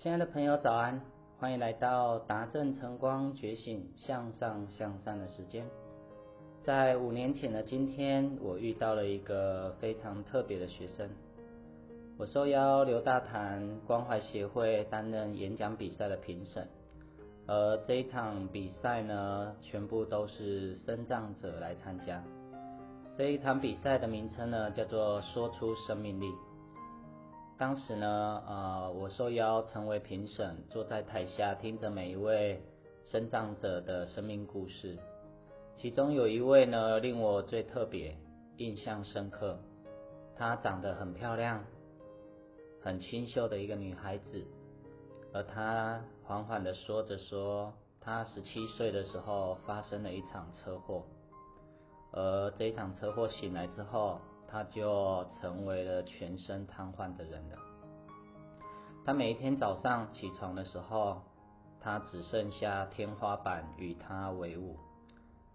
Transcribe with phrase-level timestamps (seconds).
[0.00, 1.00] 亲爱的朋友，早安！
[1.40, 5.66] 欢迎来到达正晨光觉醒向上向善的时间。
[6.64, 11.10] 在五年前的今天，我遇到了一个非常特别的学生。
[12.16, 16.68] 我受邀刘大谈关怀协会担任演讲比赛的评审，
[17.48, 22.22] 而这一场比赛呢，全部都是生障者来参加。
[23.16, 26.32] 这一场比赛的名称呢，叫做“说出生命力”。
[27.58, 32.62] 当时呢，呃，我受邀成为评审，坐在台下听着每一位
[33.04, 34.96] 生长者的生命故事。
[35.76, 38.16] 其中有一位呢，令我最特别、
[38.58, 39.58] 印象深刻。
[40.36, 41.64] 她长得很漂亮，
[42.80, 44.46] 很清秀的一个女孩子，
[45.32, 51.02] 而她缓缓的说着说，她十七岁的时候发生了一场车祸。
[52.12, 54.20] 而这一场车祸醒来之后，
[54.50, 57.58] 他就成为了全身瘫痪的人了。
[59.04, 61.20] 他每一天早上起床的时候，
[61.80, 64.76] 他只剩下天花板与他为伍，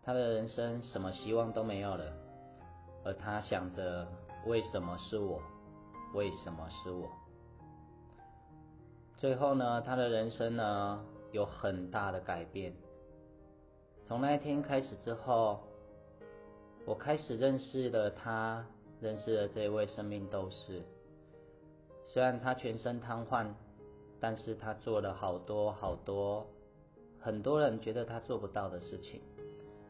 [0.03, 2.05] 他的人生什么希望都没有了。
[3.03, 4.07] 而他想着：
[4.45, 5.41] 为什么是我？
[6.13, 7.09] 为什么是我？
[9.17, 12.73] 最后呢，他的人生呢有很大的改变。
[14.07, 15.59] 从那天开始之后。
[16.85, 18.65] 我开始认识了他，
[19.03, 20.81] 认识了这位生命斗士。
[22.05, 23.47] 虽然他全身瘫痪，
[24.19, 26.47] 但是他做了好多好多
[27.19, 29.21] 很多人觉得他做不到的事情。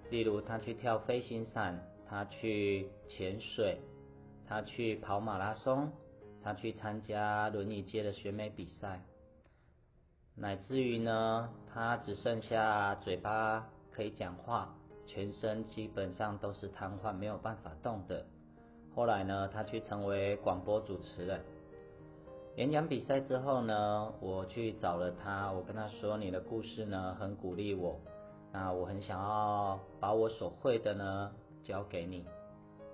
[0.10, 3.78] 例如，他去跳飞行伞，他去潜水，
[4.48, 5.92] 他去跑马拉松，
[6.44, 9.02] 他去参加轮椅界的选美比赛，
[10.36, 14.76] 乃至于呢，他只剩下嘴巴可以讲话。
[15.06, 18.26] 全身基本上都是瘫痪，没有办法动的。
[18.96, 21.42] 后来呢，他去成为广播主持人。
[22.58, 28.00] 演讲比赛之后呢，我去找了他，我跟他说：“你的故事呢，很鼓励我。
[28.52, 31.32] 那我很想要把我所会的呢，
[31.64, 32.24] 交给你。”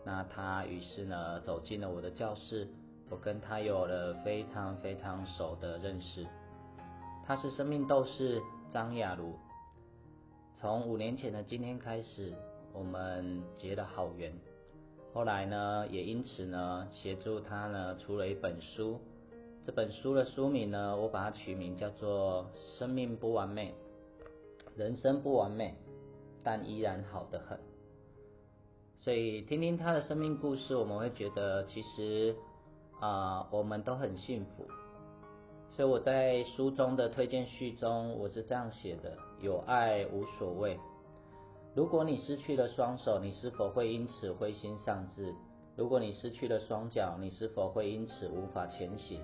[0.06, 2.66] 那他于是呢，走进了我的教室，
[3.10, 6.26] 我跟他有了非常非常熟的认识。
[7.26, 9.34] 他是生命斗士张雅茹。
[10.56, 12.34] 从五年前的今天开始，
[12.72, 14.34] 我们结了好缘。
[15.14, 19.00] 后来呢，也因此呢，协助他呢出了一本书。
[19.66, 22.46] 这本书的书名呢，我把它取名叫做
[22.78, 23.74] 《生命不完美，
[24.76, 25.76] 人生不完美，
[26.44, 27.58] 但依然好得很》。
[29.00, 32.36] 所以听听他的生命故事，我们会觉得其实
[33.00, 34.68] 啊，我们都很幸福。
[35.72, 40.80] 所以我在书中的推荐序中，我是这样写的：有爱无所谓。
[41.76, 45.34] 如果你失去了双手，你是否会因此灰心丧志？
[45.76, 49.22] 如果你失去了双脚，你是否会因此无法前行？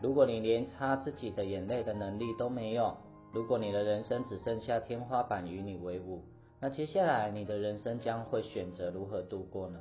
[0.00, 2.96] 如果你连擦自己的眼泪的能力都没有，
[3.32, 6.22] 如果你的人生只剩下天花板与你为伍，
[6.58, 9.78] 那接下来你的人生将会选择如何度过呢？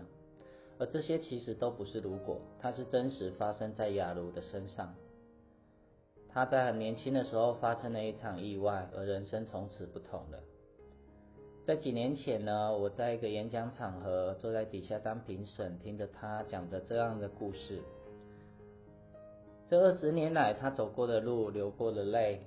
[0.77, 4.93] 而这些其实都不是如果，它是真实发生在雅茹的身上。
[6.29, 10.39] 他在很年轻的时候发生了一场意外，而人生从此不同了。
[11.71, 17.81] 在几年前呢，我在一个演讲场合坐在底下当评审，听着他讲着这样的故事。
[19.69, 22.41] 这二十年来，他走过的路，流过的泪，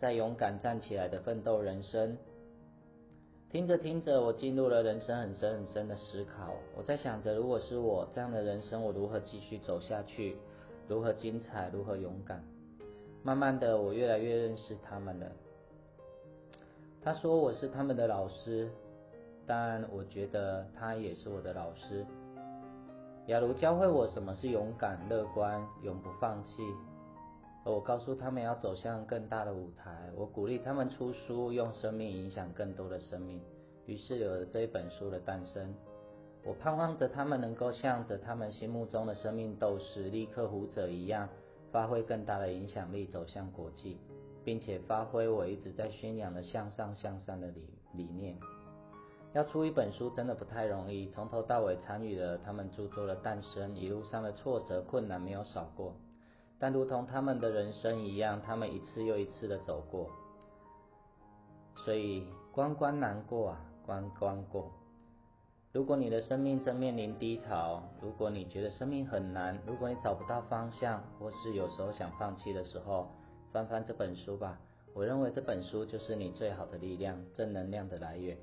[0.00, 2.16] 在勇敢站起来的奋斗人生。
[3.50, 6.54] 听着听着，我进入了人生很深很深的思考。
[6.78, 10.34] 我在想着，如果是我这样的人生，我如何继续走下去？
[10.88, 11.68] 如何精彩？
[11.74, 12.42] 如何勇敢？
[13.22, 15.30] 慢慢的，我越来越认识他们了。
[17.06, 18.68] 他说我是他们的老师，
[19.46, 22.04] 但我觉得他也是我的老师。
[23.26, 26.64] 雅茹教会我什么是勇敢、乐观、永不放弃。
[27.64, 30.10] 而我告诉他们要走向更大的舞台。
[30.16, 33.40] 我鼓励他们出书，用生命影响更多的生命。
[33.84, 35.72] 于是有了这一本书的诞生。
[36.44, 41.28] 我盼望着他们能够向着他们心目中的生命斗士利克胡者一样。
[41.70, 43.98] 发挥更大的影响力，走向国际，
[44.46, 48.38] 并且发挥我一直在宣扬的向上向善的理理念。
[49.32, 55.96] 要出一本书真的不太容易，从头到尾参与了他们著作的诞生，一路上的挫折困难没有少过。
[56.60, 60.08] 但如同他们的人生一样，他们一次又一次的走过，
[61.74, 64.70] 所以关关难过啊，关关过。
[65.72, 73.10] 如果你的生命正面临低潮，如果你觉得生命很难，如果你找不到方向，或是有时候想放弃的时候，
[73.52, 74.60] 翻翻这本书吧。
[74.94, 78.36] 我认为这本书就是你最好的力量，正能量的来源。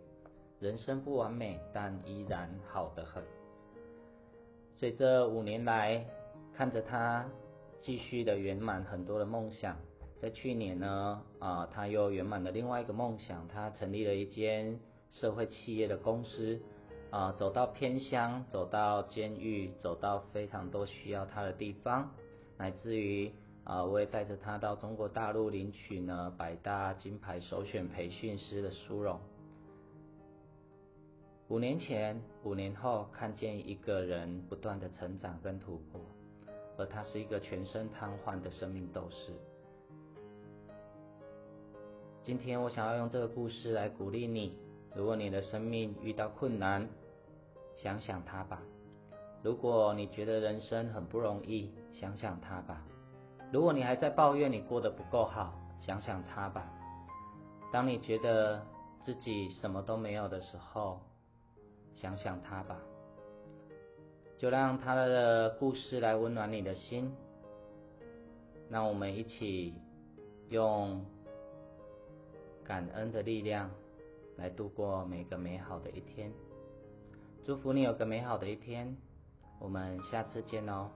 [0.60, 3.24] 人生不完美，但依然好得很。
[4.76, 6.06] 所以这五年来，
[6.54, 7.30] 看着他
[7.82, 9.78] 继续的圆满很多的梦想，
[10.22, 14.80] 在去年呢，啊，他又圆满了另外一个梦想，他成立了一间
[15.10, 16.60] 社会企业的公司，
[17.10, 22.12] 啊，走到偏乡，走到监狱，走到非常多需要他的地方，
[22.58, 23.32] 乃至于
[23.64, 29.20] 啊，我也带着他到中国大陆领取呢百大金牌首选培训师的殊荣。
[31.48, 36.02] 五年前，五年后，看见一个人不断的成长跟突破，
[36.78, 39.32] 而他是一个全身瘫痪的生命斗士。
[42.24, 44.58] 今天我想要用这个故事来鼓励你。
[44.96, 46.88] 如果你的生命遇到困难，
[47.76, 48.60] 想想他吧；
[49.42, 52.86] 如果你觉得人生很不容易，想想他吧；
[53.54, 56.74] 如果你还在抱怨你过得不够好，想想他吧。
[57.72, 58.66] 当你觉得
[59.04, 61.00] 自己什么都没有的时候，
[61.94, 62.80] 想想他吧。
[64.40, 67.16] 就让他的故事来温暖你的心。
[68.70, 69.76] 让我们一起
[70.50, 71.06] 用。
[72.66, 73.70] 感恩的力量，
[74.38, 76.32] 来度过每个美好的一天。
[77.44, 78.98] 祝福你有个美好的一天，
[79.60, 80.90] 我们下次见哦。